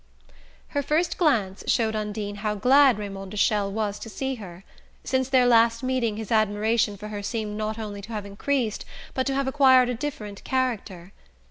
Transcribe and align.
Her 0.69 0.81
first 0.81 1.19
glance 1.19 1.63
showed 1.67 1.95
Undine 1.95 2.37
how 2.37 2.55
glad 2.55 2.97
Raymond 2.97 3.29
de 3.29 3.37
Chelles 3.37 3.71
was 3.71 3.99
to 3.99 4.09
see 4.09 4.33
her. 4.33 4.63
Since 5.03 5.29
their 5.29 5.45
last 5.45 5.83
meeting 5.83 6.17
his 6.17 6.31
admiration 6.31 6.97
for 6.97 7.09
her 7.09 7.21
seemed 7.21 7.55
not 7.55 7.77
only 7.77 8.01
to 8.01 8.11
have 8.13 8.25
increased 8.25 8.83
but 9.13 9.27
to 9.27 9.35
have 9.35 9.47
acquired 9.47 9.89
a 9.89 9.93
different 9.93 10.43
character. 10.43 11.13